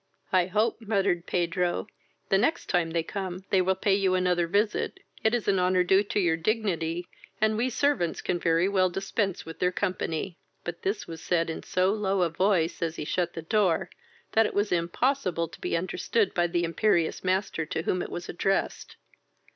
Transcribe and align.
"I 0.33 0.47
hope 0.47 0.81
(muttered 0.81 1.27
Pedro) 1.27 1.85
the 2.29 2.39
next 2.39 2.65
time 2.69 2.89
they 2.89 3.03
come, 3.03 3.45
they 3.51 3.61
will 3.61 3.75
pay 3.75 3.93
you 3.93 4.15
another 4.15 4.47
visit. 4.47 4.99
It 5.23 5.35
is 5.35 5.47
an 5.47 5.59
honour 5.59 5.83
due 5.83 6.01
to 6.01 6.19
your 6.19 6.37
dignity, 6.37 7.07
and 7.39 7.55
we 7.55 7.69
servants 7.69 8.19
can 8.19 8.39
very 8.39 8.67
well 8.67 8.89
dispense 8.89 9.45
with 9.45 9.59
their 9.59 9.71
company;" 9.71 10.39
but 10.63 10.81
this 10.81 11.05
was 11.05 11.21
said 11.23 11.51
in 11.51 11.61
so 11.61 11.93
low 11.93 12.23
a 12.23 12.29
voice, 12.31 12.81
as 12.81 12.95
he 12.95 13.05
shut 13.05 13.33
the 13.35 13.43
door, 13.43 13.91
that 14.31 14.47
it 14.47 14.55
was 14.55 14.71
impossible 14.71 15.47
to 15.47 15.61
be 15.61 15.77
understood 15.77 16.33
by 16.33 16.47
the 16.47 16.63
imperious 16.63 17.23
master 17.23 17.63
to 17.67 17.83
whom 17.83 18.01
it 18.01 18.09
was 18.09 18.27
addressed. 18.27 18.95